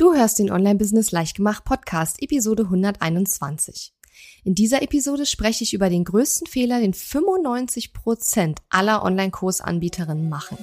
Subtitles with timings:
[0.00, 3.92] Du hörst den Online-Business Leichtgemacht Podcast, Episode 121.
[4.44, 10.56] In dieser Episode spreche ich über den größten Fehler, den 95 Prozent aller Online-Kursanbieterinnen machen.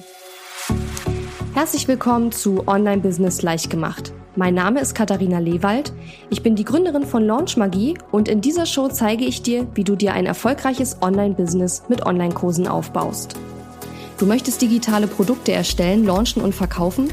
[1.52, 4.14] Herzlich willkommen zu Online-Business Leichtgemacht.
[4.36, 5.92] Mein Name ist Katharina Lewald.
[6.30, 9.84] Ich bin die Gründerin von Launch Magie und in dieser Show zeige ich dir, wie
[9.84, 13.36] du dir ein erfolgreiches Online-Business mit Online-Kursen aufbaust.
[14.16, 17.12] Du möchtest digitale Produkte erstellen, launchen und verkaufen?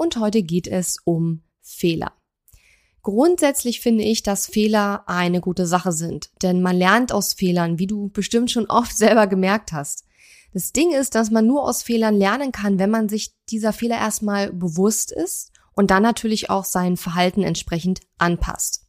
[0.00, 2.12] und heute geht es um Fehler.
[3.02, 7.86] Grundsätzlich finde ich, dass Fehler eine gute Sache sind, denn man lernt aus Fehlern, wie
[7.86, 10.06] du bestimmt schon oft selber gemerkt hast.
[10.54, 13.98] Das Ding ist, dass man nur aus Fehlern lernen kann, wenn man sich dieser Fehler
[13.98, 18.79] erstmal bewusst ist und dann natürlich auch sein Verhalten entsprechend anpasst.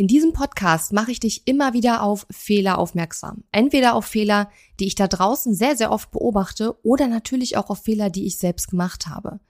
[0.00, 3.42] In diesem Podcast mache ich dich immer wieder auf Fehler aufmerksam.
[3.50, 7.82] Entweder auf Fehler, die ich da draußen sehr, sehr oft beobachte oder natürlich auch auf
[7.82, 9.40] Fehler, die ich selbst gemacht habe.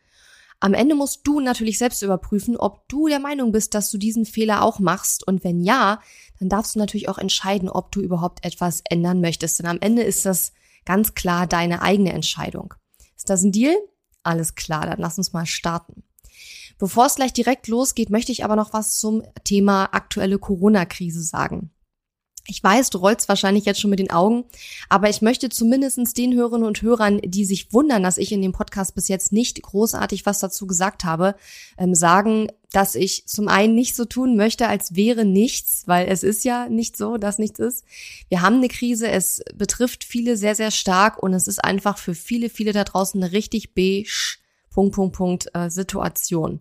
[0.59, 4.25] Am Ende musst du natürlich selbst überprüfen, ob du der Meinung bist, dass du diesen
[4.25, 5.23] Fehler auch machst.
[5.29, 6.01] Und wenn ja,
[6.41, 9.59] dann darfst du natürlich auch entscheiden, ob du überhaupt etwas ändern möchtest.
[9.59, 10.55] Denn am Ende ist das
[10.87, 12.73] ganz klar deine eigene Entscheidung.
[13.19, 13.77] Ist das ein Deal?
[14.23, 16.05] Alles klar, dann lass uns mal starten.
[16.79, 21.71] Bevor es gleich direkt losgeht, möchte ich aber noch was zum Thema aktuelle Corona-Krise sagen.
[22.51, 24.45] Ich weiß, du rollst wahrscheinlich jetzt schon mit den Augen,
[24.89, 28.53] aber ich möchte zumindestens den Hörerinnen und Hörern, die sich wundern, dass ich in dem
[28.53, 31.35] Podcast bis jetzt nicht großartig was dazu gesagt habe,
[31.77, 36.23] ähm, sagen, dass ich zum einen nicht so tun möchte, als wäre nichts, weil es
[36.23, 37.85] ist ja nicht so, dass nichts ist.
[38.31, 42.15] Wir haben eine Krise, es betrifft viele sehr, sehr stark und es ist einfach für
[42.15, 44.39] viele, viele da draußen eine richtig beige
[44.71, 46.61] Punkt, Punkt, Punkt äh, Situation.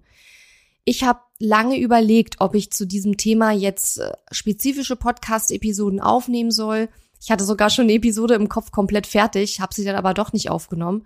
[0.85, 6.89] Ich habe lange überlegt, ob ich zu diesem Thema jetzt äh, spezifische Podcast-Episoden aufnehmen soll.
[7.21, 10.33] Ich hatte sogar schon eine Episode im Kopf komplett fertig, habe sie dann aber doch
[10.33, 11.05] nicht aufgenommen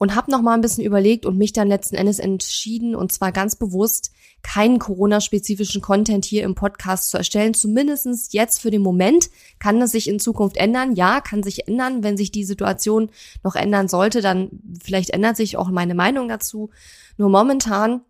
[0.00, 3.32] und habe noch mal ein bisschen überlegt und mich dann letzten Endes entschieden und zwar
[3.32, 4.12] ganz bewusst
[4.42, 7.52] keinen Corona-spezifischen Content hier im Podcast zu erstellen.
[7.52, 9.28] Zumindestens jetzt für den Moment
[9.58, 10.94] kann das sich in Zukunft ändern.
[10.94, 13.10] Ja, kann sich ändern, wenn sich die Situation
[13.44, 14.48] noch ändern sollte, dann
[14.82, 16.70] vielleicht ändert sich auch meine Meinung dazu.
[17.18, 18.00] Nur momentan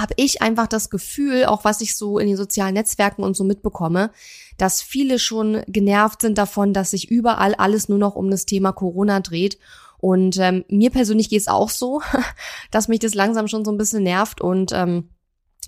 [0.00, 3.44] habe ich einfach das Gefühl, auch was ich so in den sozialen Netzwerken und so
[3.44, 4.10] mitbekomme,
[4.58, 8.72] dass viele schon genervt sind davon, dass sich überall alles nur noch um das Thema
[8.72, 9.58] Corona dreht
[10.00, 12.00] und ähm, mir persönlich geht es auch so,
[12.70, 15.10] dass mich das langsam schon so ein bisschen nervt und ähm,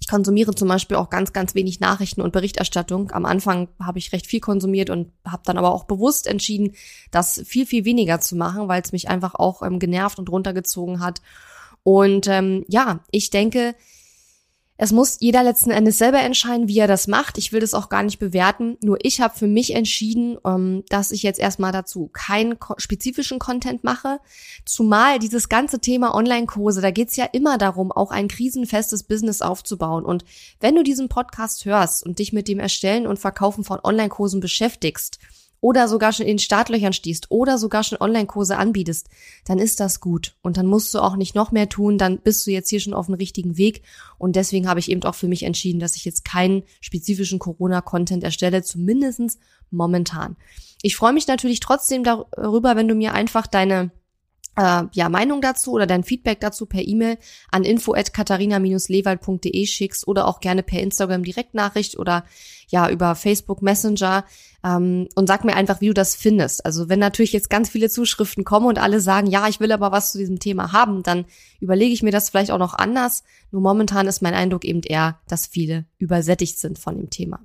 [0.00, 3.12] ich konsumiere zum Beispiel auch ganz, ganz wenig Nachrichten und Berichterstattung.
[3.12, 6.72] Am Anfang habe ich recht viel konsumiert und habe dann aber auch bewusst entschieden,
[7.12, 10.99] das viel, viel weniger zu machen, weil es mich einfach auch ähm, genervt und runtergezogen
[10.99, 11.22] hat.
[11.84, 13.76] Und ähm, ja, ich denke,
[14.82, 17.38] es muss jeder letzten Endes selber entscheiden, wie er das macht.
[17.38, 18.78] Ich will das auch gar nicht bewerten.
[18.82, 23.84] Nur ich habe für mich entschieden, ähm, dass ich jetzt erstmal dazu keinen spezifischen Content
[23.84, 24.19] mache.
[24.65, 30.04] Zumal dieses ganze Thema Online-Kurse, da geht's ja immer darum, auch ein krisenfestes Business aufzubauen.
[30.04, 30.25] Und
[30.59, 35.20] wenn du diesen Podcast hörst und dich mit dem Erstellen und Verkaufen von Online-Kursen beschäftigst,
[35.62, 39.09] oder sogar schon in Startlöchern stehst oder sogar schon Online-Kurse anbietest,
[39.47, 40.34] dann ist das gut.
[40.43, 42.93] Und dann musst du auch nicht noch mehr tun, dann bist du jetzt hier schon
[42.93, 43.83] auf dem richtigen Weg.
[44.19, 48.25] Und deswegen habe ich eben auch für mich entschieden, dass ich jetzt keinen spezifischen Corona-Content
[48.25, 49.39] erstelle, zumindestens
[49.71, 50.37] momentan.
[50.83, 53.93] Ich freue mich natürlich trotzdem darüber, wenn du mir einfach deine
[54.56, 57.18] äh, ja, Meinung dazu oder dein Feedback dazu per E-Mail
[57.50, 62.24] an info at katharina-lewald.de schickst oder auch gerne per Instagram Direktnachricht oder
[62.68, 64.24] ja über Facebook Messenger
[64.64, 66.64] ähm, und sag mir einfach, wie du das findest.
[66.66, 69.92] Also wenn natürlich jetzt ganz viele Zuschriften kommen und alle sagen, ja, ich will aber
[69.92, 71.24] was zu diesem Thema haben, dann
[71.60, 73.24] überlege ich mir das vielleicht auch noch anders.
[73.50, 77.40] Nur momentan ist mein Eindruck eben eher, dass viele übersättigt sind von dem Thema.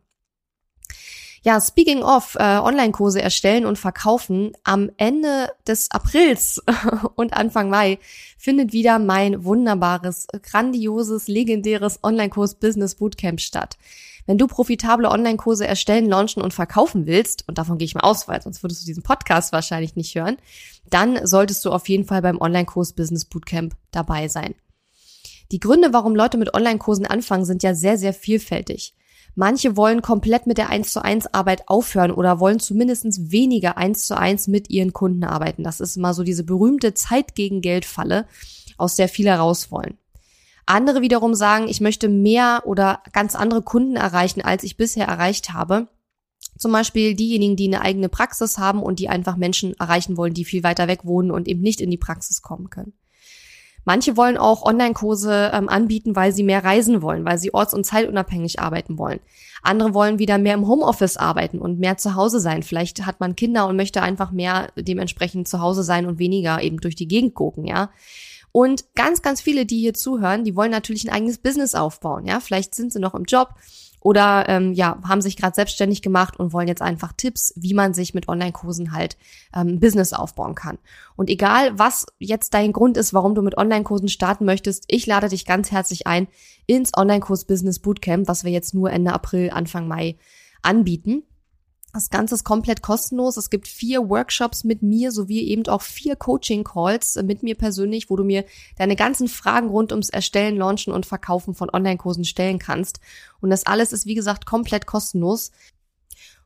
[1.48, 6.62] Ja, speaking of äh, Online-Kurse erstellen und verkaufen, am Ende des Aprils
[7.16, 8.00] und Anfang Mai
[8.38, 13.78] findet wieder mein wunderbares, grandioses, legendäres Online-Kurs Business Bootcamp statt.
[14.26, 18.28] Wenn du profitable Online-Kurse erstellen, launchen und verkaufen willst, und davon gehe ich mal aus,
[18.28, 20.36] weil sonst würdest du diesen Podcast wahrscheinlich nicht hören,
[20.90, 24.54] dann solltest du auf jeden Fall beim Online-Kurs Business Bootcamp dabei sein.
[25.54, 28.97] Die Gründe, warum Leute mit Online-Kursen anfangen, sind ja sehr, sehr vielfältig.
[29.40, 34.08] Manche wollen komplett mit der 1 zu 1 Arbeit aufhören oder wollen zumindest weniger 1
[34.08, 35.64] zu 1 mit ihren Kunden arbeiten.
[35.64, 38.26] Das ist immer so diese berühmte Zeit gegen Geld Falle,
[38.80, 40.00] aus der viele raus wollen.
[40.66, 45.54] Andere wiederum sagen, ich möchte mehr oder ganz andere Kunden erreichen, als ich bisher erreicht
[45.54, 45.88] habe.
[46.58, 50.46] Zum Beispiel diejenigen, die eine eigene Praxis haben und die einfach Menschen erreichen wollen, die
[50.46, 52.94] viel weiter weg wohnen und eben nicht in die Praxis kommen können.
[53.88, 57.86] Manche wollen auch Online-Kurse ähm, anbieten, weil sie mehr reisen wollen, weil sie orts- und
[57.86, 59.22] zeitunabhängig arbeiten wollen.
[59.64, 62.64] Andere wollen wieder mehr im Homeoffice arbeiten und mehr zu Hause sein.
[62.64, 66.82] Vielleicht hat man Kinder und möchte einfach mehr dementsprechend zu Hause sein und weniger eben
[66.82, 67.90] durch die Gegend gucken, ja.
[68.52, 72.42] Und ganz, ganz viele, die hier zuhören, die wollen natürlich ein eigenes Business aufbauen, ja.
[72.42, 73.54] Vielleicht sind sie noch im Job
[74.00, 77.94] oder ähm, ja, haben sich gerade selbstständig gemacht und wollen jetzt einfach Tipps, wie man
[77.94, 79.18] sich mit Online-Kursen halt
[79.56, 80.78] ähm, Business aufbauen kann.
[81.16, 85.30] Und egal, was jetzt dein Grund ist, warum du mit Online-Kursen starten möchtest, ich lade
[85.30, 86.28] dich ganz herzlich ein
[86.68, 90.18] ins Online-Kurs Business Bootcamp, was wir jetzt nur Ende April, Anfang Mai
[90.62, 91.24] anbieten.
[91.98, 93.38] Das Ganze ist komplett kostenlos.
[93.38, 98.16] Es gibt vier Workshops mit mir sowie eben auch vier Coaching-Calls mit mir persönlich, wo
[98.16, 98.46] du mir
[98.78, 103.00] deine ganzen Fragen rund ums Erstellen, Launchen und Verkaufen von Online-Kursen stellen kannst.
[103.42, 105.52] Und das alles ist, wie gesagt, komplett kostenlos.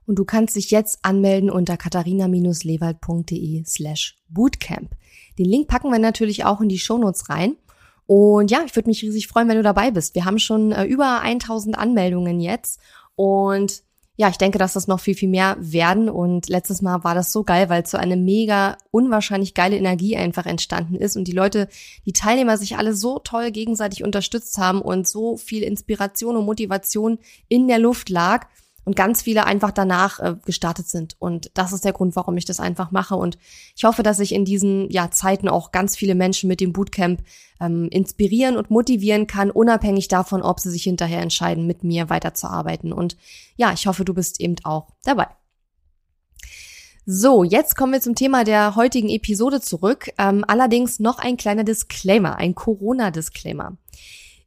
[0.06, 4.96] Und du kannst dich jetzt anmelden unter katharina-lewald.de slash bootcamp.
[5.38, 7.58] Den Link packen wir natürlich auch in die Shownotes rein.
[8.06, 10.16] Und ja, ich würde mich riesig freuen, wenn du dabei bist.
[10.16, 12.80] Wir haben schon äh, über 1000 Anmeldungen jetzt
[13.16, 13.84] und
[14.22, 16.08] ja, ich denke, dass das noch viel, viel mehr werden.
[16.08, 20.46] Und letztes Mal war das so geil, weil so eine mega unwahrscheinlich geile Energie einfach
[20.46, 21.68] entstanden ist und die Leute,
[22.06, 27.18] die Teilnehmer sich alle so toll gegenseitig unterstützt haben und so viel Inspiration und Motivation
[27.48, 28.46] in der Luft lag
[28.84, 31.16] und ganz viele einfach danach äh, gestartet sind.
[31.20, 33.16] Und das ist der Grund, warum ich das einfach mache.
[33.16, 33.38] Und
[33.76, 37.22] ich hoffe, dass ich in diesen ja, Zeiten auch ganz viele Menschen mit dem Bootcamp
[37.60, 42.92] ähm, inspirieren und motivieren kann, unabhängig davon, ob sie sich hinterher entscheiden, mit mir weiterzuarbeiten.
[42.92, 43.18] Und
[43.56, 45.28] ja, ich hoffe, du bist eben auch dabei.
[47.06, 50.12] So, jetzt kommen wir zum Thema der heutigen Episode zurück.
[50.18, 53.78] Ähm, allerdings noch ein kleiner Disclaimer, ein Corona-Disclaimer.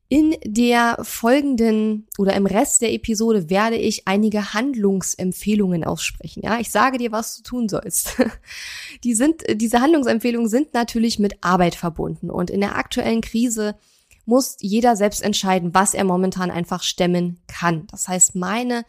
[0.08, 6.42] In der folgenden oder im Rest der Episode werde ich einige Handlungsempfehlungen aussprechen.
[6.44, 8.16] Ja, ich sage dir, was du tun sollst.
[9.04, 13.76] Die sind, diese Handlungsempfehlungen sind natürlich mit Arbeit verbunden und in der aktuellen Krise
[14.26, 17.86] muss jeder selbst entscheiden, was er momentan einfach stemmen kann.
[17.90, 18.84] Das heißt, meine,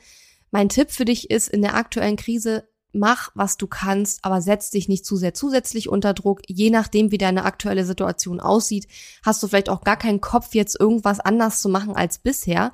[0.51, 4.69] mein Tipp für dich ist in der aktuellen Krise mach, was du kannst, aber setz
[4.69, 6.41] dich nicht zu sehr zusätzlich unter Druck.
[6.47, 8.87] Je nachdem, wie deine aktuelle Situation aussieht,
[9.23, 12.73] hast du vielleicht auch gar keinen Kopf, jetzt irgendwas anders zu machen als bisher.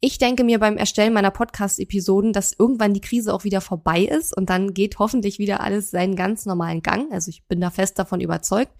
[0.00, 4.36] Ich denke mir beim Erstellen meiner Podcast-Episoden, dass irgendwann die Krise auch wieder vorbei ist
[4.36, 7.12] und dann geht hoffentlich wieder alles seinen ganz normalen Gang.
[7.12, 8.70] Also ich bin da fest davon überzeugt.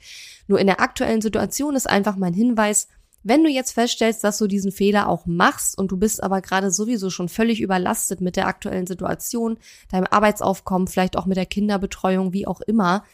[0.46, 2.86] Nur in der aktuellen Situation ist einfach mein Hinweis,
[3.22, 6.70] wenn du jetzt feststellst, dass du diesen Fehler auch machst und du bist aber gerade
[6.70, 9.58] sowieso schon völlig überlastet mit der aktuellen Situation,
[9.90, 13.04] deinem Arbeitsaufkommen, vielleicht auch mit der Kinderbetreuung, wie auch immer,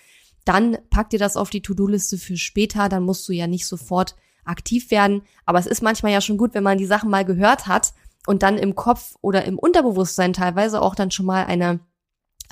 [0.45, 4.15] dann pack dir das auf die To-Do-Liste für später, dann musst du ja nicht sofort
[4.45, 5.23] aktiv werden.
[5.47, 7.95] Aber es ist manchmal ja schon gut, wenn man die Sachen mal gehört hat
[8.27, 11.81] und dann im Kopf oder im Unterbewusstsein teilweise auch dann schon mal eine,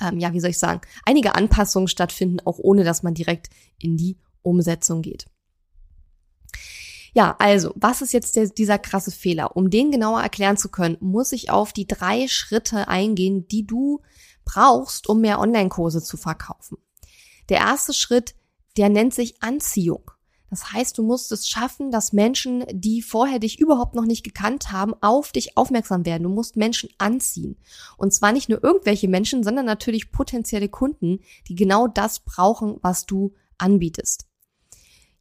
[0.01, 3.95] ähm, ja, wie soll ich sagen, einige Anpassungen stattfinden, auch ohne dass man direkt in
[3.95, 5.27] die Umsetzung geht.
[7.13, 9.55] Ja, also, was ist jetzt der, dieser krasse Fehler?
[9.55, 14.01] Um den genauer erklären zu können, muss ich auf die drei Schritte eingehen, die du
[14.45, 16.77] brauchst, um mehr Online-Kurse zu verkaufen.
[17.49, 18.33] Der erste Schritt,
[18.77, 20.11] der nennt sich Anziehung.
[20.49, 24.71] Das heißt, du musst es schaffen, dass Menschen, die vorher dich überhaupt noch nicht gekannt
[24.71, 26.23] haben, auf dich aufmerksam werden.
[26.23, 27.57] Du musst Menschen anziehen.
[27.97, 33.07] Und zwar nicht nur irgendwelche Menschen, sondern natürlich potenzielle Kunden, die genau das brauchen, was
[33.07, 34.27] du anbietest.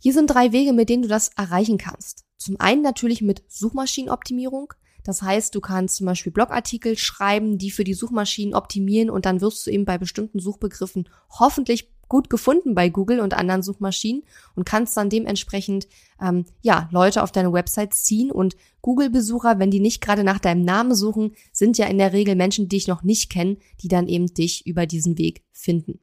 [0.02, 2.24] Hier sind drei Wege, mit denen du das erreichen kannst.
[2.36, 4.74] Zum einen natürlich mit Suchmaschinenoptimierung.
[5.04, 9.40] Das heißt, du kannst zum Beispiel Blogartikel schreiben, die für die Suchmaschinen optimieren und dann
[9.40, 14.24] wirst du eben bei bestimmten Suchbegriffen hoffentlich gut gefunden bei Google und anderen Suchmaschinen
[14.56, 15.86] und kannst dann dementsprechend
[16.20, 20.64] ähm, ja Leute auf deine Website ziehen und Google-Besucher, wenn die nicht gerade nach deinem
[20.64, 24.08] Namen suchen, sind ja in der Regel Menschen, die dich noch nicht kennen, die dann
[24.08, 26.00] eben dich über diesen Weg finden.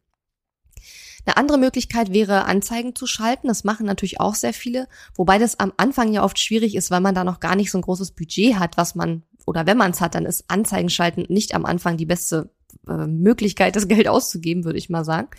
[1.25, 3.47] Eine andere Möglichkeit wäre, Anzeigen zu schalten.
[3.47, 7.01] Das machen natürlich auch sehr viele, wobei das am Anfang ja oft schwierig ist, weil
[7.01, 9.91] man da noch gar nicht so ein großes Budget hat, was man, oder wenn man
[9.91, 12.49] es hat, dann ist Anzeigen schalten nicht am Anfang die beste
[12.87, 15.29] äh, Möglichkeit, das Geld auszugeben, würde ich mal sagen.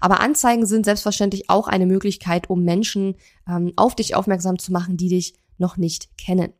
[0.00, 3.16] Aber Anzeigen sind selbstverständlich auch eine Möglichkeit, um Menschen
[3.48, 6.52] ähm, auf dich aufmerksam zu machen, die dich noch nicht kennen.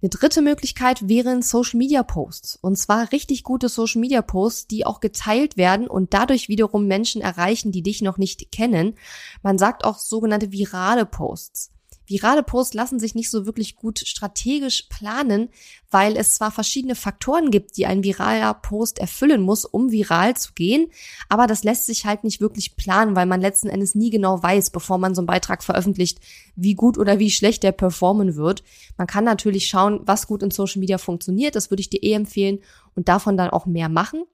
[0.00, 2.56] Eine dritte Möglichkeit wären Social Media Posts.
[2.62, 7.20] Und zwar richtig gute Social Media Posts, die auch geteilt werden und dadurch wiederum Menschen
[7.20, 8.94] erreichen, die dich noch nicht kennen.
[9.42, 11.72] Man sagt auch sogenannte virale Posts.
[12.08, 15.50] Virale Posts lassen sich nicht so wirklich gut strategisch planen,
[15.90, 20.52] weil es zwar verschiedene Faktoren gibt, die ein viraler Post erfüllen muss, um viral zu
[20.54, 20.90] gehen,
[21.28, 24.70] aber das lässt sich halt nicht wirklich planen, weil man letzten Endes nie genau weiß,
[24.70, 26.20] bevor man so einen Beitrag veröffentlicht,
[26.56, 28.64] wie gut oder wie schlecht der performen wird.
[28.96, 32.14] Man kann natürlich schauen, was gut in Social Media funktioniert, das würde ich dir eh
[32.14, 32.60] empfehlen
[32.94, 34.24] und davon dann auch mehr machen.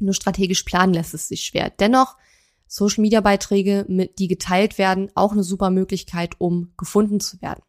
[0.00, 1.70] Nur strategisch planen lässt es sich schwer.
[1.70, 2.16] Dennoch
[2.68, 7.62] Social Media Beiträge, mit, die geteilt werden, auch eine super Möglichkeit, um gefunden zu werden.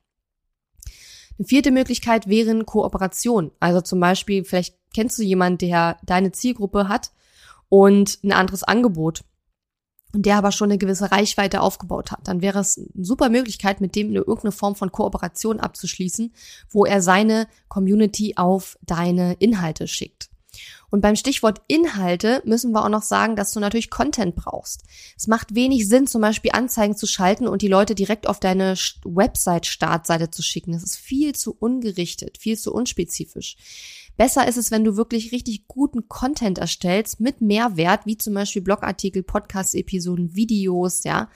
[1.38, 3.51] Eine vierte Möglichkeit wären Kooperation.
[3.62, 7.12] Also zum Beispiel, vielleicht kennst du jemanden, der deine Zielgruppe hat
[7.70, 9.24] und ein anderes Angebot
[10.13, 12.27] und der aber schon eine gewisse Reichweite aufgebaut hat.
[12.27, 16.34] Dann wäre es eine super Möglichkeit, mit dem eine, irgendeine Form von Kooperation abzuschließen,
[16.70, 20.28] wo er seine Community auf deine Inhalte schickt.
[20.89, 24.83] Und beim Stichwort Inhalte müssen wir auch noch sagen, dass du natürlich Content brauchst.
[25.17, 28.75] Es macht wenig Sinn, zum Beispiel Anzeigen zu schalten und die Leute direkt auf deine
[29.03, 30.71] Website-Startseite zu schicken.
[30.71, 33.55] Das ist viel zu ungerichtet, viel zu unspezifisch.
[34.19, 38.61] Besser ist es, wenn du wirklich richtig guten Content erstellst mit Mehrwert, wie zum Beispiel
[38.61, 41.29] Blogartikel, Podcast-Episoden, Videos, ja.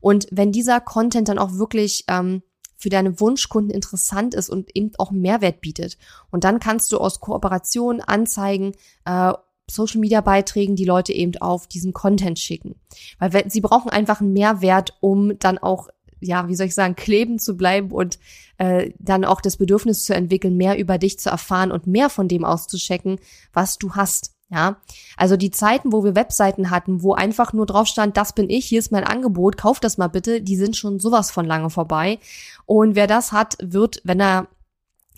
[0.00, 2.42] Und wenn dieser Content dann auch wirklich ähm,
[2.76, 5.98] für deine Wunschkunden interessant ist und eben auch Mehrwert bietet.
[6.30, 8.72] Und dann kannst du aus Kooperation, Anzeigen,
[9.04, 9.32] äh,
[9.68, 12.76] Social Media Beiträgen die Leute eben auf diesen Content schicken.
[13.18, 15.88] Weil sie brauchen einfach einen Mehrwert, um dann auch,
[16.20, 18.18] ja, wie soll ich sagen, kleben zu bleiben und
[18.58, 22.28] äh, dann auch das Bedürfnis zu entwickeln, mehr über dich zu erfahren und mehr von
[22.28, 23.18] dem auszuchecken,
[23.52, 24.35] was du hast.
[24.48, 24.76] Ja,
[25.16, 28.66] also die Zeiten, wo wir Webseiten hatten, wo einfach nur drauf stand, das bin ich,
[28.66, 32.20] hier ist mein Angebot, kauf das mal bitte, die sind schon sowas von lange vorbei.
[32.64, 34.46] Und wer das hat, wird, wenn er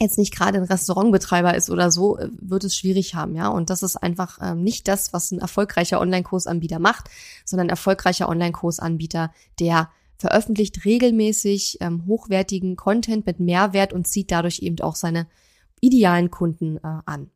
[0.01, 3.49] jetzt nicht gerade ein Restaurantbetreiber ist oder so, wird es schwierig haben, ja.
[3.49, 7.11] Und das ist einfach ähm, nicht das, was ein erfolgreicher Online-Kursanbieter macht,
[7.45, 14.61] sondern ein erfolgreicher Online-Kursanbieter, der veröffentlicht regelmäßig ähm, hochwertigen Content mit Mehrwert und zieht dadurch
[14.61, 15.27] eben auch seine
[15.81, 17.31] idealen Kunden äh, an.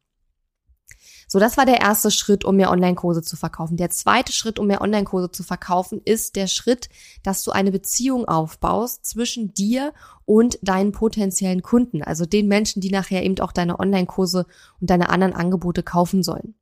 [1.32, 3.78] So, das war der erste Schritt, um mehr Online-Kurse zu verkaufen.
[3.78, 6.90] Der zweite Schritt, um mehr Online-Kurse zu verkaufen, ist der Schritt,
[7.22, 9.94] dass du eine Beziehung aufbaust zwischen dir
[10.26, 14.44] und deinen potenziellen Kunden, also den Menschen, die nachher eben auch deine Online-Kurse
[14.78, 16.54] und deine anderen Angebote kaufen sollen.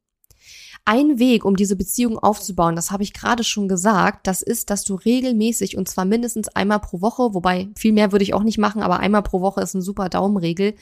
[0.85, 4.85] Ein Weg, um diese Beziehung aufzubauen, das habe ich gerade schon gesagt, das ist, dass
[4.85, 8.59] du regelmäßig und zwar mindestens einmal pro Woche, wobei viel mehr würde ich auch nicht
[8.59, 10.75] machen, aber einmal pro Woche ist eine super Daumenregel,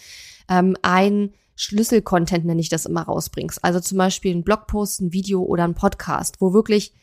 [0.51, 1.31] ähm, ein
[1.61, 3.65] Schlüsselcontent, nenne ich das immer, rausbringst.
[3.65, 6.95] Also zum Beispiel ein Blogpost, ein Video oder ein Podcast, wo wirklich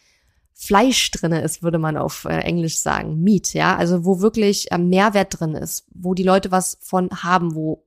[0.53, 4.77] Fleisch drinne ist, würde man auf äh, Englisch sagen, Meat, ja, also wo wirklich äh,
[4.77, 7.83] Mehrwert drin ist, wo die Leute was von haben, wo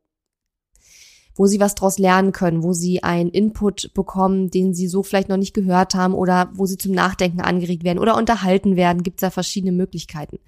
[1.35, 5.29] wo sie was draus lernen können, wo sie einen Input bekommen, den sie so vielleicht
[5.29, 9.19] noch nicht gehört haben oder wo sie zum Nachdenken angeregt werden oder unterhalten werden, gibt
[9.19, 10.41] es ja verschiedene Möglichkeiten.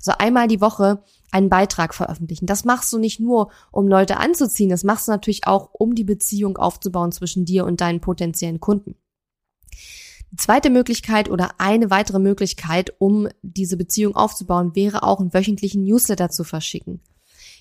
[0.00, 2.46] So einmal die Woche einen Beitrag veröffentlichen.
[2.46, 6.04] Das machst du nicht nur, um Leute anzuziehen, das machst du natürlich auch, um die
[6.04, 8.96] Beziehung aufzubauen zwischen dir und deinen potenziellen Kunden.
[10.30, 15.84] Die zweite Möglichkeit oder eine weitere Möglichkeit, um diese Beziehung aufzubauen, wäre auch einen wöchentlichen
[15.84, 17.00] Newsletter zu verschicken.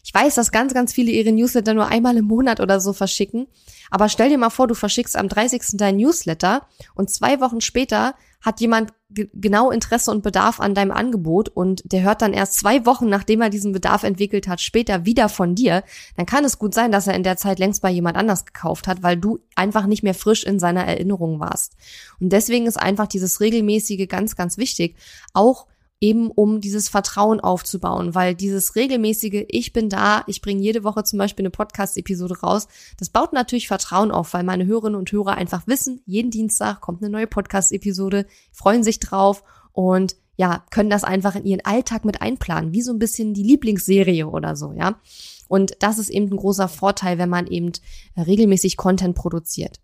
[0.04, 3.48] Ich weiß, dass ganz, ganz viele ihre Newsletter nur einmal im Monat oder so verschicken.
[3.90, 5.62] Aber stell dir mal vor, du verschickst am 30.
[5.74, 11.48] dein Newsletter und zwei Wochen später hat jemand genau Interesse und Bedarf an deinem Angebot
[11.50, 15.30] und der hört dann erst zwei Wochen, nachdem er diesen Bedarf entwickelt hat, später wieder
[15.30, 15.84] von dir,
[16.18, 18.88] dann kann es gut sein, dass er in der Zeit längst bei jemand anders gekauft
[18.88, 21.76] hat, weil du einfach nicht mehr frisch in seiner Erinnerung warst.
[22.20, 24.98] Und deswegen ist einfach dieses regelmäßige ganz, ganz wichtig.
[25.34, 25.68] Auch
[26.00, 31.04] eben um dieses Vertrauen aufzubauen, weil dieses regelmäßige, ich bin da, ich bringe jede Woche
[31.04, 32.68] zum Beispiel eine Podcast-Episode raus,
[33.00, 37.02] das baut natürlich Vertrauen auf, weil meine Hörerinnen und Hörer einfach wissen, jeden Dienstag kommt
[37.02, 42.22] eine neue Podcast-Episode, freuen sich drauf und ja, können das einfach in ihren Alltag mit
[42.22, 45.00] einplanen, wie so ein bisschen die Lieblingsserie oder so, ja.
[45.48, 47.72] Und das ist eben ein großer Vorteil, wenn man eben
[48.18, 49.80] regelmäßig Content produziert.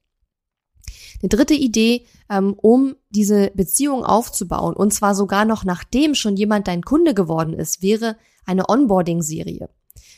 [1.23, 6.67] Eine dritte Idee, ähm, um diese Beziehung aufzubauen, und zwar sogar noch nachdem schon jemand
[6.67, 9.69] dein Kunde geworden ist, wäre eine Onboarding-Serie.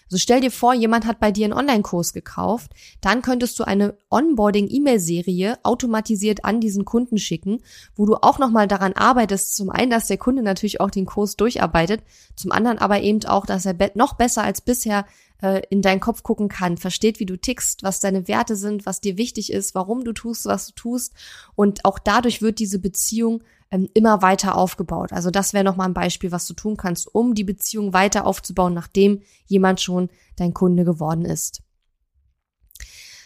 [0.06, 2.72] Also stell dir vor, jemand hat bei dir einen Online-Kurs gekauft,
[3.02, 7.62] dann könntest du eine Onboarding-E-Mail-Serie automatisiert an diesen Kunden schicken,
[7.96, 11.36] wo du auch nochmal daran arbeitest, zum einen, dass der Kunde natürlich auch den Kurs
[11.36, 12.02] durcharbeitet,
[12.36, 15.06] zum anderen aber eben auch, dass er noch besser als bisher
[15.42, 19.02] äh, in deinen Kopf gucken kann, versteht, wie du tickst, was deine Werte sind, was
[19.02, 21.14] dir wichtig ist, warum du tust, was du tust.
[21.56, 25.12] Und auch dadurch wird diese Beziehung ähm, immer weiter aufgebaut.
[25.12, 28.74] Also das wäre nochmal ein Beispiel, was du tun kannst, um die Beziehung weiter aufzubauen,
[28.74, 31.62] nachdem jemand schon dein Kunde geworden ist.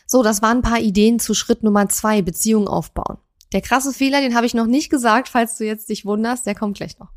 [0.07, 3.17] So, das waren ein paar Ideen zu Schritt Nummer zwei, Beziehung aufbauen.
[3.53, 6.55] Der krasse Fehler, den habe ich noch nicht gesagt, falls du jetzt dich wunderst, der
[6.55, 7.09] kommt gleich noch.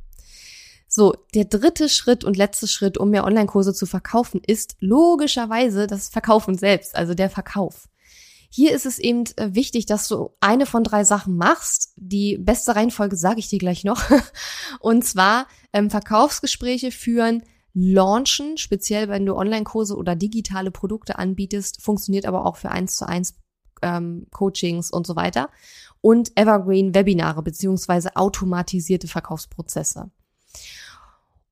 [0.94, 6.10] So, der dritte Schritt und letzte Schritt, um mehr Online-Kurse zu verkaufen, ist logischerweise das
[6.10, 7.88] Verkaufen selbst, also der Verkauf.
[8.50, 11.94] Hier ist es eben äh, wichtig, dass du eine von drei Sachen machst.
[11.96, 14.02] Die beste Reihenfolge sage ich dir gleich noch.
[14.80, 22.26] Und zwar ähm, Verkaufsgespräche führen, launchen, speziell wenn du Online-Kurse oder digitale Produkte anbietest, funktioniert
[22.26, 23.36] aber auch für eins zu eins
[23.80, 25.48] ähm, Coachings und so weiter.
[26.02, 30.10] Und Evergreen Webinare beziehungsweise automatisierte Verkaufsprozesse.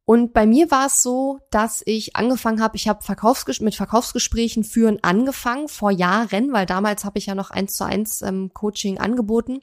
[0.05, 4.65] Und bei mir war es so, dass ich angefangen habe, ich habe Verkaufsges mit Verkaufsgesprächen
[4.65, 8.99] führen angefangen vor Jahren, weil damals habe ich ja noch eins zu eins ähm, Coaching
[8.99, 9.61] angeboten.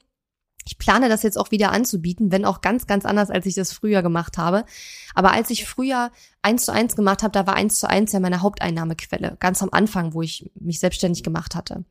[0.68, 3.72] Ich plane das jetzt auch wieder anzubieten, wenn auch ganz, ganz anders, als ich das
[3.72, 4.66] früher gemacht habe.
[5.14, 6.10] Aber als ich früher
[6.42, 9.70] eins zu eins gemacht habe, da war eins zu eins ja meine Haupteinnahmequelle, ganz am
[9.72, 11.84] Anfang, wo ich mich selbstständig gemacht hatte.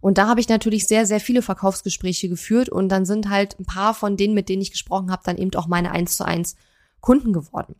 [0.00, 3.64] Und da habe ich natürlich sehr, sehr viele Verkaufsgespräche geführt und dann sind halt ein
[3.64, 6.56] paar von denen, mit denen ich gesprochen habe, dann eben auch meine eins zu eins
[7.00, 7.76] Kunden geworden.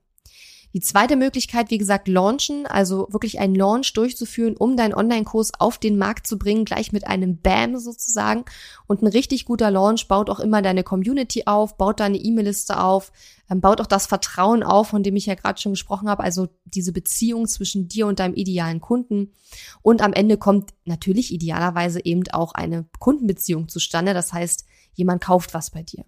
[0.76, 5.78] Die zweite Möglichkeit, wie gesagt, launchen, also wirklich einen Launch durchzuführen, um deinen Online-Kurs auf
[5.78, 8.44] den Markt zu bringen, gleich mit einem Bam sozusagen.
[8.86, 13.10] Und ein richtig guter Launch baut auch immer deine Community auf, baut deine E-Mail-Liste auf,
[13.48, 16.48] ähm, baut auch das Vertrauen auf, von dem ich ja gerade schon gesprochen habe, also
[16.66, 19.32] diese Beziehung zwischen dir und deinem idealen Kunden.
[19.80, 24.12] Und am Ende kommt natürlich idealerweise eben auch eine Kundenbeziehung zustande.
[24.12, 26.04] Das heißt, jemand kauft was bei dir.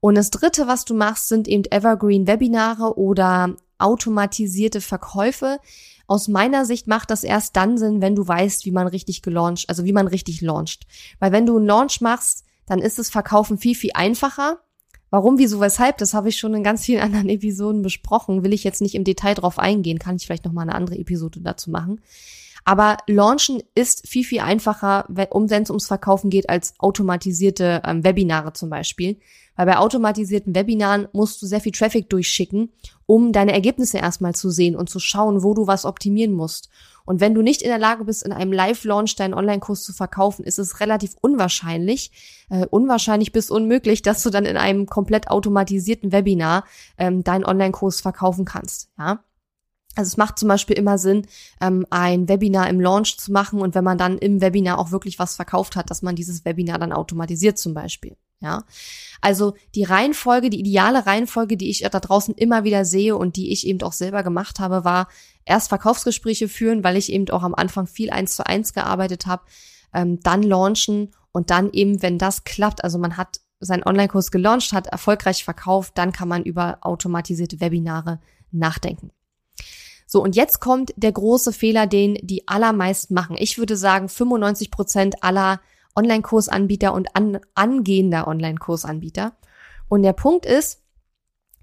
[0.00, 5.58] Und das dritte, was du machst, sind eben Evergreen Webinare oder automatisierte Verkäufe.
[6.06, 9.68] Aus meiner Sicht macht das erst dann Sinn, wenn du weißt, wie man richtig gelauncht,
[9.68, 10.86] also wie man richtig launcht.
[11.18, 14.60] Weil wenn du einen Launch machst, dann ist das Verkaufen viel, viel einfacher.
[15.10, 18.44] Warum, wieso, weshalb, das habe ich schon in ganz vielen anderen Episoden besprochen.
[18.44, 20.98] Will ich jetzt nicht im Detail drauf eingehen, kann ich vielleicht noch mal eine andere
[20.98, 22.00] Episode dazu machen.
[22.68, 28.54] Aber Launchen ist viel, viel einfacher, wenn es ums Verkaufen geht, als automatisierte ähm, Webinare
[28.54, 29.20] zum Beispiel.
[29.54, 32.72] Weil bei automatisierten Webinaren musst du sehr viel Traffic durchschicken,
[33.06, 36.68] um deine Ergebnisse erstmal zu sehen und zu schauen, wo du was optimieren musst.
[37.04, 40.44] Und wenn du nicht in der Lage bist, in einem Live-Launch deinen Online-Kurs zu verkaufen,
[40.44, 42.10] ist es relativ unwahrscheinlich,
[42.50, 46.64] äh, unwahrscheinlich bis unmöglich, dass du dann in einem komplett automatisierten Webinar
[46.98, 48.88] ähm, deinen Online-Kurs verkaufen kannst.
[48.98, 49.20] Ja.
[49.96, 51.26] Also es macht zum Beispiel immer Sinn,
[51.60, 55.18] ähm, ein Webinar im Launch zu machen und wenn man dann im Webinar auch wirklich
[55.18, 58.16] was verkauft hat, dass man dieses Webinar dann automatisiert zum Beispiel.
[58.40, 58.64] Ja,
[59.22, 63.50] also die Reihenfolge, die ideale Reihenfolge, die ich da draußen immer wieder sehe und die
[63.50, 65.08] ich eben auch selber gemacht habe, war
[65.46, 69.44] erst Verkaufsgespräche führen, weil ich eben auch am Anfang viel eins zu eins gearbeitet habe,
[69.94, 74.74] ähm, dann launchen und dann eben, wenn das klappt, also man hat seinen Online-Kurs gelauncht,
[74.74, 78.20] hat erfolgreich verkauft, dann kann man über automatisierte Webinare
[78.50, 79.10] nachdenken.
[80.06, 83.36] So, und jetzt kommt der große Fehler, den die allermeisten machen.
[83.38, 85.60] Ich würde sagen, 95 Prozent aller
[85.96, 89.32] Online-Kursanbieter und an, angehender Online-Kursanbieter.
[89.88, 90.82] Und der Punkt ist,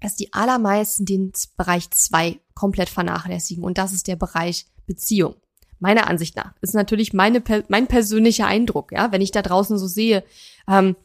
[0.00, 3.64] dass die allermeisten den Bereich zwei komplett vernachlässigen.
[3.64, 5.36] Und das ist der Bereich Beziehung.
[5.78, 6.52] Meiner Ansicht nach.
[6.60, 10.22] Ist natürlich meine, mein persönlicher Eindruck, ja, wenn ich da draußen so sehe,
[10.68, 10.96] ähm,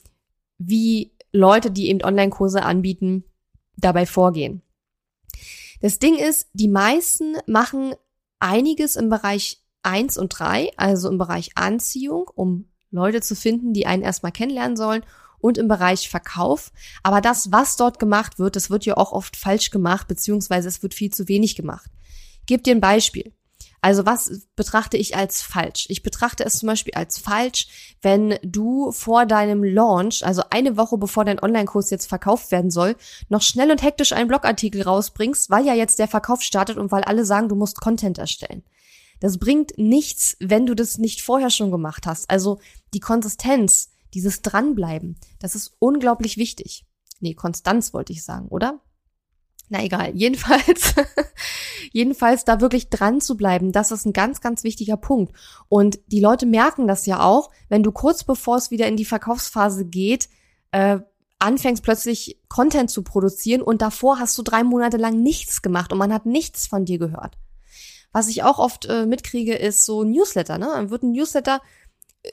[0.58, 3.23] wie Leute, die eben Online-Kurse anbieten,
[3.78, 4.62] dabei vorgehen.
[5.81, 7.93] Das Ding ist, die meisten machen
[8.39, 13.85] einiges im Bereich eins und drei, also im Bereich Anziehung, um Leute zu finden, die
[13.85, 15.03] einen erstmal kennenlernen sollen
[15.39, 16.71] und im Bereich Verkauf.
[17.03, 20.83] Aber das, was dort gemacht wird, das wird ja auch oft falsch gemacht, beziehungsweise es
[20.83, 21.89] wird viel zu wenig gemacht.
[22.45, 23.33] Gebe dir ein Beispiel.
[23.81, 25.85] Also was betrachte ich als falsch?
[25.89, 27.67] Ich betrachte es zum Beispiel als falsch,
[28.01, 32.95] wenn du vor deinem Launch, also eine Woche bevor dein Online-Kurs jetzt verkauft werden soll,
[33.29, 37.03] noch schnell und hektisch einen Blogartikel rausbringst, weil ja jetzt der Verkauf startet und weil
[37.03, 38.63] alle sagen, du musst Content erstellen.
[39.21, 42.29] Das bringt nichts, wenn du das nicht vorher schon gemacht hast.
[42.29, 42.59] Also
[42.93, 46.85] die Konsistenz, dieses Dranbleiben, das ist unglaublich wichtig.
[47.19, 48.79] Nee, Konstanz wollte ich sagen, oder?
[49.69, 50.95] Na egal, jedenfalls,
[51.91, 55.34] jedenfalls da wirklich dran zu bleiben, das ist ein ganz, ganz wichtiger Punkt.
[55.69, 59.05] Und die Leute merken das ja auch, wenn du kurz bevor es wieder in die
[59.05, 60.29] Verkaufsphase geht,
[60.71, 60.99] äh,
[61.39, 65.97] anfängst plötzlich Content zu produzieren und davor hast du drei Monate lang nichts gemacht und
[65.97, 67.38] man hat nichts von dir gehört.
[68.12, 70.58] Was ich auch oft äh, mitkriege, ist so Newsletter.
[70.58, 70.65] Ne?
[70.65, 71.62] Dann wird ein Newsletter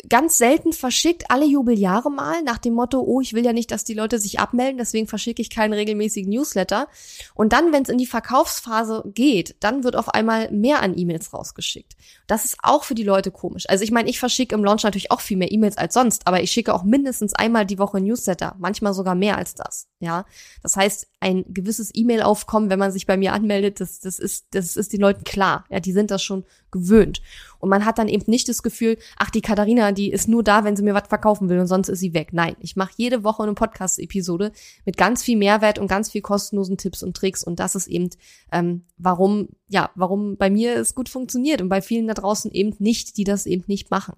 [0.09, 3.85] ganz selten verschickt, alle Jubeljahre mal, nach dem Motto, oh, ich will ja nicht, dass
[3.85, 6.88] die Leute sich abmelden, deswegen verschicke ich keinen regelmäßigen Newsletter.
[7.35, 11.33] Und dann, wenn es in die Verkaufsphase geht, dann wird auf einmal mehr an E-Mails
[11.33, 11.96] rausgeschickt.
[12.27, 13.68] Das ist auch für die Leute komisch.
[13.68, 16.42] Also ich meine, ich verschicke im Launch natürlich auch viel mehr E-Mails als sonst, aber
[16.42, 19.88] ich schicke auch mindestens einmal die Woche Newsletter, manchmal sogar mehr als das.
[20.01, 20.27] Ja,
[20.62, 24.77] das heißt, ein gewisses E-Mail-Aufkommen, wenn man sich bei mir anmeldet, das, das ist, das
[24.77, 25.64] ist den Leuten klar.
[25.70, 27.22] Ja, die sind das schon gewöhnt.
[27.59, 30.64] Und man hat dann eben nicht das Gefühl, ach, die Katharina die ist nur da,
[30.64, 32.33] wenn sie mir was verkaufen will und sonst ist sie weg.
[32.33, 34.53] Nein, ich mache jede Woche eine Podcast-Episode
[34.85, 38.11] mit ganz viel Mehrwert und ganz viel kostenlosen Tipps und Tricks und das ist eben,
[38.53, 42.75] ähm, warum, ja, warum bei mir es gut funktioniert und bei vielen da draußen eben
[42.79, 44.14] nicht, die das eben nicht machen.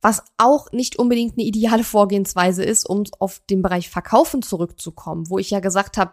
[0.00, 5.38] Was auch nicht unbedingt eine ideale Vorgehensweise ist, um auf den Bereich Verkaufen zurückzukommen, wo
[5.38, 6.12] ich ja gesagt habe,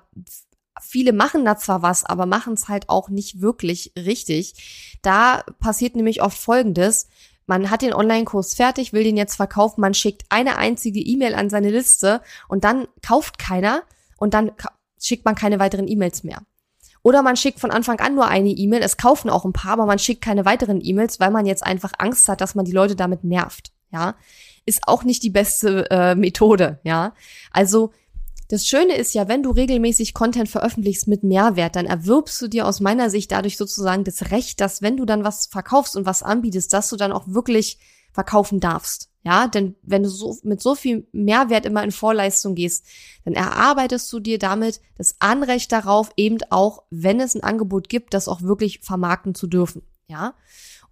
[0.82, 4.98] viele machen da zwar was, aber machen es halt auch nicht wirklich richtig.
[5.02, 7.08] Da passiert nämlich oft Folgendes.
[7.48, 11.50] Man hat den Online-Kurs fertig, will den jetzt verkaufen, man schickt eine einzige E-Mail an
[11.50, 13.84] seine Liste und dann kauft keiner
[14.18, 14.52] und dann
[15.00, 16.42] schickt man keine weiteren E-Mails mehr.
[17.04, 19.86] Oder man schickt von Anfang an nur eine E-Mail, es kaufen auch ein paar, aber
[19.86, 22.96] man schickt keine weiteren E-Mails, weil man jetzt einfach Angst hat, dass man die Leute
[22.96, 23.72] damit nervt.
[23.92, 24.16] Ja,
[24.66, 26.80] ist auch nicht die beste äh, Methode.
[26.84, 27.14] Ja,
[27.52, 27.92] also
[28.48, 32.68] das Schöne ist ja, wenn du regelmäßig Content veröffentlichst mit Mehrwert, dann erwirbst du dir
[32.68, 36.24] aus meiner Sicht dadurch sozusagen das Recht, dass wenn du dann was verkaufst und was
[36.24, 37.80] anbietest, dass du dann auch wirklich
[38.12, 39.10] verkaufen darfst.
[39.24, 42.86] Ja, denn wenn du so mit so viel Mehrwert immer in Vorleistung gehst,
[43.24, 48.14] dann erarbeitest du dir damit das Anrecht darauf, eben auch, wenn es ein Angebot gibt,
[48.14, 49.82] das auch wirklich vermarkten zu dürfen.
[50.08, 50.36] Ja.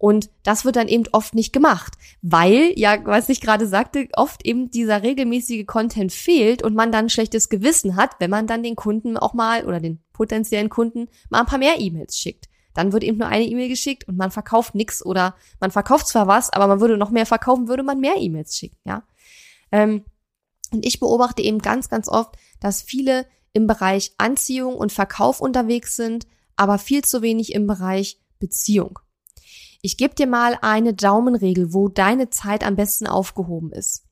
[0.04, 4.44] Und das wird dann eben oft nicht gemacht, weil, ja, was ich gerade sagte, oft
[4.44, 8.76] eben dieser regelmäßige Content fehlt und man dann schlechtes Gewissen hat, wenn man dann den
[8.76, 12.50] Kunden auch mal oder den potenziellen Kunden mal ein paar mehr E-Mails schickt.
[12.74, 16.26] Dann wird eben nur eine E-Mail geschickt und man verkauft nichts oder man verkauft zwar
[16.26, 19.04] was, aber man würde noch mehr verkaufen, würde man mehr E-Mails schicken, ja.
[19.72, 20.04] Ähm,
[20.70, 25.96] und ich beobachte eben ganz, ganz oft, dass viele im Bereich Anziehung und Verkauf unterwegs
[25.96, 28.98] sind, aber viel zu wenig im Bereich Beziehung.
[29.86, 34.06] Ich gebe dir mal eine Daumenregel, wo deine Zeit am besten aufgehoben ist.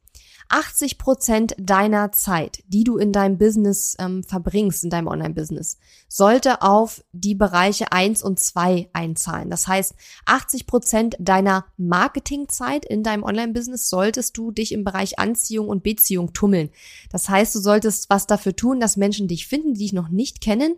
[0.50, 6.60] 80 Prozent deiner Zeit, die du in deinem Business ähm, verbringst, in deinem Online-Business, sollte
[6.60, 9.48] auf die Bereiche eins und zwei einzahlen.
[9.48, 9.94] Das heißt,
[10.26, 16.34] 80 Prozent deiner Marketingzeit in deinem Online-Business solltest du dich im Bereich Anziehung und Beziehung
[16.34, 16.68] tummeln.
[17.10, 20.42] Das heißt, du solltest was dafür tun, dass Menschen dich finden, die dich noch nicht
[20.42, 20.74] kennen,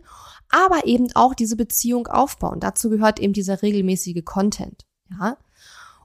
[0.49, 2.59] aber eben auch diese Beziehung aufbauen.
[2.59, 4.85] Dazu gehört eben dieser regelmäßige Content.
[5.09, 5.37] Ja.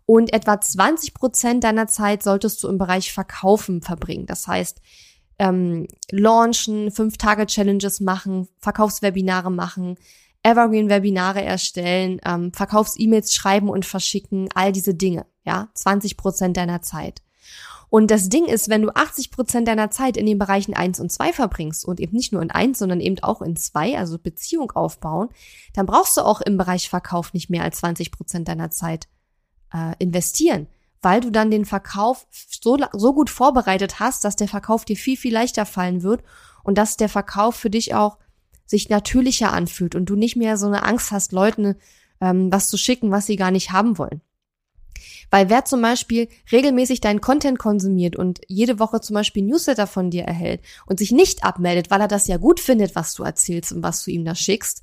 [0.07, 4.27] Und etwa 20 Prozent deiner Zeit solltest du im Bereich Verkaufen verbringen.
[4.27, 4.81] Das heißt,
[5.39, 9.97] ähm, launchen, fünf Tage Challenges machen, Verkaufswebinare machen,
[10.43, 15.27] Evergreen-Webinare erstellen, ähm, Verkaufs-E-Mails schreiben und verschicken, all diese Dinge.
[15.45, 17.23] Ja, 20 Prozent deiner Zeit.
[17.91, 21.11] Und das Ding ist, wenn du 80 Prozent deiner Zeit in den Bereichen eins und
[21.11, 24.71] zwei verbringst und eben nicht nur in eins, sondern eben auch in zwei, also Beziehung
[24.71, 25.29] aufbauen,
[25.75, 29.09] dann brauchst du auch im Bereich Verkauf nicht mehr als 20 Prozent deiner Zeit
[29.75, 30.69] äh, investieren,
[31.03, 35.17] weil du dann den Verkauf so, so gut vorbereitet hast, dass der Verkauf dir viel,
[35.17, 36.23] viel leichter fallen wird
[36.63, 38.19] und dass der Verkauf für dich auch
[38.67, 41.75] sich natürlicher anfühlt und du nicht mehr so eine Angst hast, Leuten
[42.21, 44.21] ähm, was zu schicken, was sie gar nicht haben wollen.
[45.31, 50.11] Weil wer zum Beispiel regelmäßig deinen Content konsumiert und jede Woche zum Beispiel Newsletter von
[50.11, 53.73] dir erhält und sich nicht abmeldet, weil er das ja gut findet, was du erzählst
[53.73, 54.83] und was du ihm da schickst,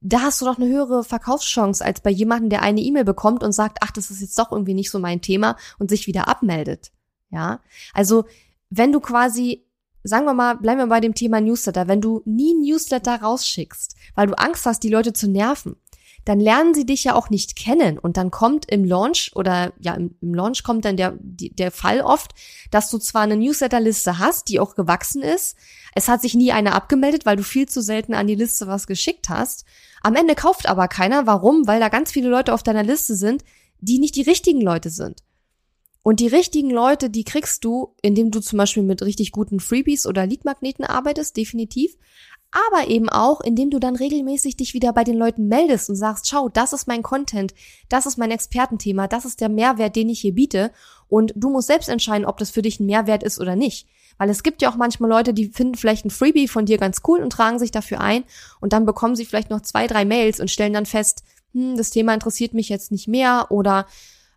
[0.00, 3.52] da hast du doch eine höhere Verkaufschance als bei jemandem, der eine E-Mail bekommt und
[3.52, 6.90] sagt, ach, das ist jetzt doch irgendwie nicht so mein Thema und sich wieder abmeldet.
[7.30, 7.60] Ja,
[7.92, 8.24] also
[8.70, 9.64] wenn du quasi
[10.02, 11.88] sagen wir mal, bleiben wir bei dem Thema Newsletter.
[11.88, 15.76] Wenn du nie Newsletter rausschickst, weil du Angst hast, die Leute zu nerven,
[16.24, 17.98] dann lernen sie dich ja auch nicht kennen.
[17.98, 22.32] Und dann kommt im Launch oder ja, im, Launch kommt dann der, der Fall oft,
[22.70, 25.56] dass du zwar eine Newsletterliste hast, die auch gewachsen ist.
[25.94, 28.86] Es hat sich nie einer abgemeldet, weil du viel zu selten an die Liste was
[28.86, 29.64] geschickt hast.
[30.02, 31.26] Am Ende kauft aber keiner.
[31.26, 31.66] Warum?
[31.66, 33.44] Weil da ganz viele Leute auf deiner Liste sind,
[33.80, 35.22] die nicht die richtigen Leute sind.
[36.02, 40.06] Und die richtigen Leute, die kriegst du, indem du zum Beispiel mit richtig guten Freebies
[40.06, 41.96] oder Leadmagneten arbeitest, definitiv
[42.52, 46.28] aber eben auch, indem du dann regelmäßig dich wieder bei den Leuten meldest und sagst,
[46.28, 47.54] schau, das ist mein Content,
[47.88, 50.72] das ist mein Expertenthema, das ist der Mehrwert, den ich hier biete
[51.08, 53.86] und du musst selbst entscheiden, ob das für dich ein Mehrwert ist oder nicht.
[54.18, 56.98] Weil es gibt ja auch manchmal Leute, die finden vielleicht ein Freebie von dir ganz
[57.06, 58.24] cool und tragen sich dafür ein
[58.60, 61.22] und dann bekommen sie vielleicht noch zwei, drei Mails und stellen dann fest,
[61.54, 63.86] hm, das Thema interessiert mich jetzt nicht mehr oder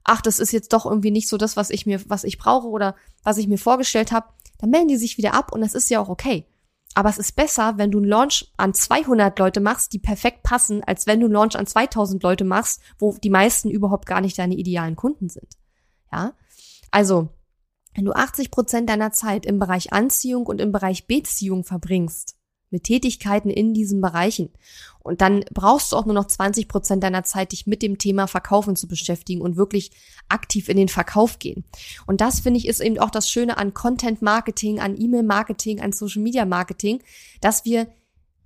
[0.04, 2.68] ach, das ist jetzt doch irgendwie nicht so das, was ich mir, was ich brauche
[2.68, 4.28] oder was ich mir vorgestellt habe,
[4.60, 6.46] dann melden die sich wieder ab und das ist ja auch okay.
[6.96, 10.84] Aber es ist besser, wenn du einen Launch an 200 Leute machst, die perfekt passen,
[10.84, 14.38] als wenn du einen Launch an 2000 Leute machst, wo die meisten überhaupt gar nicht
[14.38, 15.58] deine idealen Kunden sind.
[16.12, 16.34] Ja?
[16.92, 17.30] Also,
[17.96, 22.36] wenn du 80 Prozent deiner Zeit im Bereich Anziehung und im Bereich Beziehung verbringst,
[22.74, 24.50] mit Tätigkeiten in diesen Bereichen.
[25.00, 28.28] Und dann brauchst du auch nur noch 20 Prozent deiner Zeit, dich mit dem Thema
[28.28, 29.92] Verkaufen zu beschäftigen und wirklich
[30.28, 31.64] aktiv in den Verkauf gehen.
[32.08, 35.80] Und das finde ich ist eben auch das Schöne an Content Marketing, an E-Mail Marketing,
[35.80, 37.02] an Social Media Marketing,
[37.40, 37.88] dass wir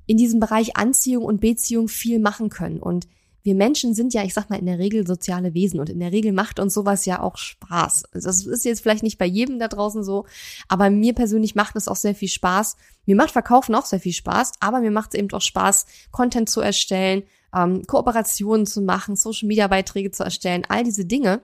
[0.05, 2.79] in diesem Bereich Anziehung und Beziehung viel machen können.
[2.79, 3.07] Und
[3.47, 6.11] wir Menschen sind ja, ich sag mal, in der Regel soziale Wesen und in der
[6.11, 8.03] Regel macht uns sowas ja auch Spaß.
[8.11, 10.25] Das ist jetzt vielleicht nicht bei jedem da draußen so,
[10.67, 12.75] aber mir persönlich macht es auch sehr viel Spaß.
[13.05, 16.49] Mir macht Verkaufen auch sehr viel Spaß, aber mir macht es eben auch Spaß, Content
[16.49, 17.23] zu erstellen,
[17.55, 21.41] ähm, Kooperationen zu machen, Social Media Beiträge zu erstellen, all diese Dinge.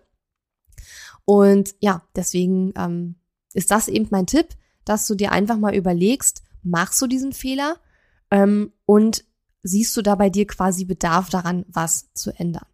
[1.24, 3.16] Und ja, deswegen ähm,
[3.54, 4.50] ist das eben mein Tipp,
[4.84, 7.78] dass du dir einfach mal überlegst, machst du diesen Fehler
[8.30, 9.24] ähm, und
[9.64, 12.66] siehst du da bei dir quasi Bedarf daran, was zu ändern.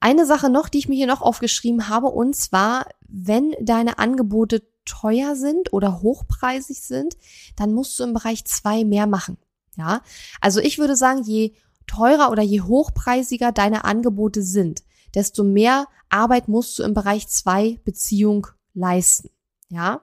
[0.00, 4.62] Eine Sache noch, die ich mir hier noch aufgeschrieben habe, und zwar, wenn deine Angebote
[4.84, 7.16] teuer sind oder hochpreisig sind,
[7.56, 9.38] dann musst du im Bereich zwei mehr machen.
[9.76, 10.02] Ja,
[10.40, 11.54] also ich würde sagen, je
[11.86, 14.84] teurer oder je hochpreisiger deine Angebote sind,
[15.14, 19.30] desto mehr Arbeit musst du im Bereich zwei Beziehung leisten.
[19.68, 20.00] Ja,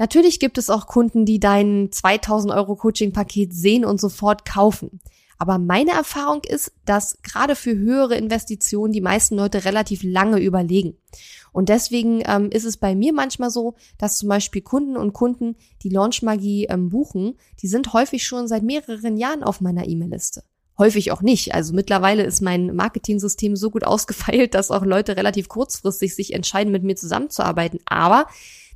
[0.00, 5.02] Natürlich gibt es auch Kunden, die dein 2000 Euro Coaching-Paket sehen und sofort kaufen.
[5.36, 10.96] Aber meine Erfahrung ist, dass gerade für höhere Investitionen die meisten Leute relativ lange überlegen.
[11.52, 15.56] Und deswegen ähm, ist es bei mir manchmal so, dass zum Beispiel Kunden und Kunden,
[15.82, 20.44] die Launchmagie ähm, buchen, die sind häufig schon seit mehreren Jahren auf meiner E-Mail-Liste.
[20.78, 21.54] Häufig auch nicht.
[21.54, 26.72] Also mittlerweile ist mein Marketing-System so gut ausgefeilt, dass auch Leute relativ kurzfristig sich entscheiden,
[26.72, 27.80] mit mir zusammenzuarbeiten.
[27.84, 28.24] Aber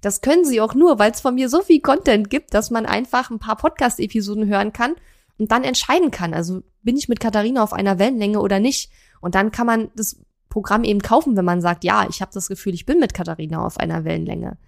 [0.04, 2.84] das können sie auch nur, weil es von mir so viel Content gibt, dass man
[2.84, 4.96] einfach ein paar Podcast-Episoden hören kann
[5.38, 6.34] und dann entscheiden kann.
[6.34, 8.90] Also bin ich mit Katharina auf einer Wellenlänge oder nicht?
[9.20, 10.18] Und dann kann man das
[10.50, 13.64] Programm eben kaufen, wenn man sagt, ja, ich habe das Gefühl, ich bin mit Katharina
[13.64, 14.58] auf einer Wellenlänge.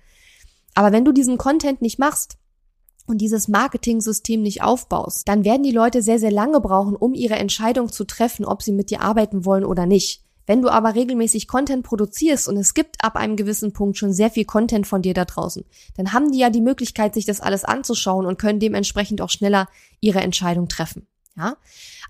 [0.74, 2.38] Aber wenn du diesen Content nicht machst
[3.06, 7.36] und dieses Marketing-System nicht aufbaust, dann werden die Leute sehr, sehr lange brauchen, um ihre
[7.36, 10.25] Entscheidung zu treffen, ob sie mit dir arbeiten wollen oder nicht.
[10.46, 14.30] Wenn du aber regelmäßig Content produzierst und es gibt ab einem gewissen Punkt schon sehr
[14.30, 15.64] viel Content von dir da draußen,
[15.96, 19.68] dann haben die ja die Möglichkeit, sich das alles anzuschauen und können dementsprechend auch schneller
[20.00, 21.06] ihre Entscheidung treffen.
[21.38, 21.58] Ja,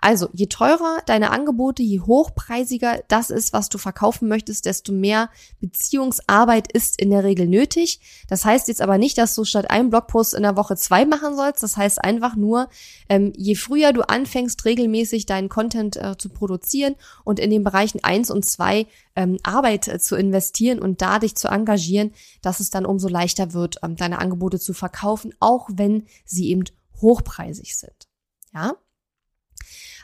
[0.01, 5.31] also je teurer deine Angebote, je hochpreisiger das ist, was du verkaufen möchtest, desto mehr
[5.61, 7.99] Beziehungsarbeit ist in der Regel nötig.
[8.29, 11.35] Das heißt jetzt aber nicht, dass du statt einem Blogpost in der Woche zwei machen
[11.35, 11.65] sollst.
[11.65, 12.69] Das heißt einfach nur,
[13.09, 18.05] ähm, je früher du anfängst, regelmäßig deinen Content äh, zu produzieren und in den Bereichen
[18.05, 18.87] eins und zwei
[19.17, 22.13] ähm, Arbeit äh, zu investieren und da dich zu engagieren,
[22.43, 26.63] dass es dann umso leichter wird, ähm, deine Angebote zu verkaufen, auch wenn sie eben
[27.01, 28.07] hochpreisig sind.
[28.55, 28.77] Ja?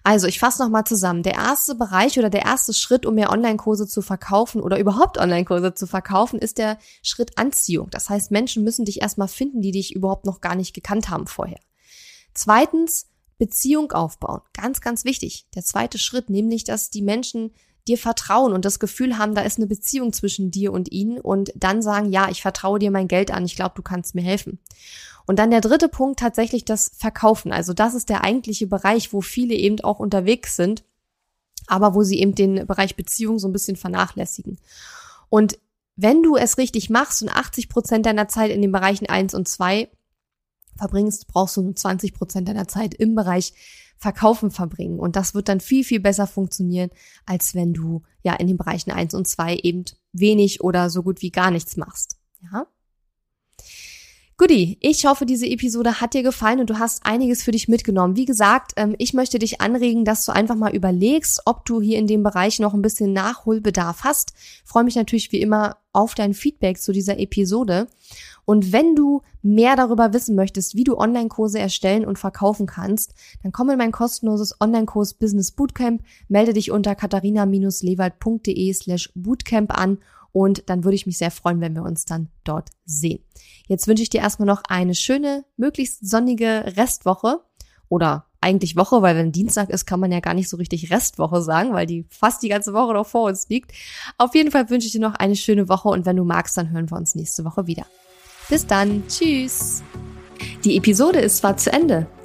[0.04, 1.22] Also ich fasse nochmal zusammen.
[1.22, 5.74] Der erste Bereich oder der erste Schritt, um mehr Online-Kurse zu verkaufen oder überhaupt Online-Kurse
[5.74, 7.88] zu verkaufen, ist der Schritt Anziehung.
[7.90, 11.26] Das heißt, Menschen müssen dich erstmal finden, die dich überhaupt noch gar nicht gekannt haben
[11.26, 11.60] vorher.
[12.34, 13.06] Zweitens,
[13.38, 14.40] Beziehung aufbauen.
[14.54, 15.46] Ganz, ganz wichtig.
[15.54, 17.52] Der zweite Schritt, nämlich, dass die Menschen
[17.88, 21.52] dir vertrauen und das Gefühl haben, da ist eine Beziehung zwischen dir und ihnen und
[21.56, 24.60] dann sagen, ja, ich vertraue dir mein Geld an, ich glaube, du kannst mir helfen.
[25.26, 27.52] Und dann der dritte Punkt tatsächlich das Verkaufen.
[27.52, 30.84] Also das ist der eigentliche Bereich, wo viele eben auch unterwegs sind,
[31.66, 34.58] aber wo sie eben den Bereich Beziehung so ein bisschen vernachlässigen.
[35.28, 35.58] Und
[35.96, 39.46] wenn du es richtig machst und 80 Prozent deiner Zeit in den Bereichen eins und
[39.46, 39.88] zwei
[40.76, 43.52] verbringst, brauchst du nur 20 Prozent deiner Zeit im Bereich
[43.98, 44.98] Verkaufen verbringen.
[44.98, 46.90] Und das wird dann viel, viel besser funktionieren,
[47.24, 51.22] als wenn du ja in den Bereichen eins und zwei eben wenig oder so gut
[51.22, 52.16] wie gar nichts machst.
[52.42, 52.66] Ja?
[54.38, 58.16] Guti, ich hoffe, diese Episode hat dir gefallen und du hast einiges für dich mitgenommen.
[58.16, 61.98] Wie gesagt, ähm, ich möchte dich anregen, dass du einfach mal überlegst, ob du hier
[61.98, 64.32] in dem Bereich noch ein bisschen Nachholbedarf hast.
[64.36, 67.88] Ich freue mich natürlich wie immer auf dein Feedback zu dieser Episode.
[68.44, 73.52] Und wenn du mehr darüber wissen möchtest, wie du Online-Kurse erstellen und verkaufen kannst, dann
[73.52, 79.98] komm in mein kostenloses Online-Kurs Business Bootcamp, melde dich unter katharina-lewald.de slash bootcamp an
[80.32, 83.22] und dann würde ich mich sehr freuen, wenn wir uns dann dort sehen.
[83.68, 87.40] Jetzt wünsche ich dir erstmal noch eine schöne, möglichst sonnige Restwoche
[87.88, 91.42] oder eigentlich Woche, weil wenn Dienstag ist, kann man ja gar nicht so richtig Restwoche
[91.42, 93.72] sagen, weil die fast die ganze Woche noch vor uns liegt.
[94.18, 96.70] Auf jeden Fall wünsche ich dir noch eine schöne Woche und wenn du magst, dann
[96.70, 97.86] hören wir uns nächste Woche wieder.
[98.48, 99.82] Bis dann, tschüss.
[100.64, 102.06] Die Episode ist zwar zu Ende,